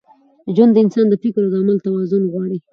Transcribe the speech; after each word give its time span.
ژوند 0.55 0.71
د 0.75 0.77
انسان 0.83 1.05
د 1.09 1.13
فکر 1.23 1.41
او 1.45 1.55
عمل 1.59 1.77
توازن 1.85 2.23
غواړي. 2.31 2.57